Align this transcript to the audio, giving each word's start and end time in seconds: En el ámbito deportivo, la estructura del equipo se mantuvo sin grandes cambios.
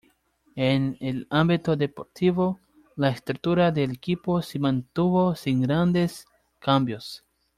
En 0.55 0.97
el 0.99 1.27
ámbito 1.29 1.75
deportivo, 1.75 2.59
la 2.95 3.09
estructura 3.09 3.71
del 3.71 3.91
equipo 3.91 4.41
se 4.41 4.57
mantuvo 4.57 5.35
sin 5.35 5.61
grandes 5.61 6.25
cambios. 6.57 7.23